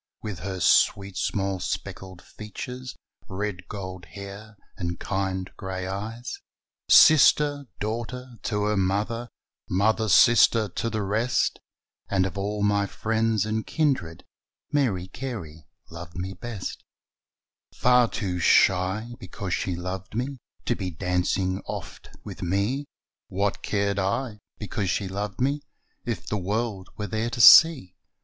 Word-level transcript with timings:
With 0.23 0.39
her 0.39 0.59
sweet 0.59 1.15
small 1.15 1.59
freckled 1.59 2.23
features, 2.23 2.95
Red 3.27 3.67
gold 3.67 4.05
hair, 4.05 4.57
and 4.75 4.99
kind 4.99 5.47
grey 5.57 5.85
eyes; 5.85 6.39
Sister, 6.89 7.67
daughter, 7.79 8.39
to 8.41 8.63
her 8.63 8.77
mother, 8.77 9.29
Mother, 9.69 10.09
sister, 10.09 10.69
to 10.69 10.89
the 10.89 11.03
rest 11.03 11.59
And 12.09 12.25
of 12.25 12.35
all 12.35 12.63
my 12.63 12.87
friends 12.87 13.45
and 13.45 13.63
kindred 13.63 14.23
Mary 14.71 15.07
Carey 15.07 15.67
loved 15.91 16.15
me 16.15 16.33
best. 16.33 16.83
100 17.79 17.79
THE 17.79 17.79
SHAKEDOWN 17.79 17.79
ON 17.79 17.79
THE 17.79 17.79
FLOOR 17.79 17.79
Far 17.79 18.07
too 18.07 18.39
shy, 19.07 19.13
because 19.19 19.53
she 19.53 19.75
loved 19.75 20.15
me. 20.15 20.39
To 20.65 20.75
be 20.75 20.89
dancing 20.89 21.61
oft 21.67 22.09
with 22.23 22.41
me; 22.41 22.85
(What 23.27 23.61
cared 23.61 23.99
I, 23.99 24.39
because 24.57 24.89
she 24.89 25.07
loved 25.07 25.39
me, 25.39 25.61
If 26.03 26.25
the 26.25 26.37
world 26.39 26.89
were 26.97 27.05
there 27.05 27.29
to 27.29 27.39
see?) 27.39 27.93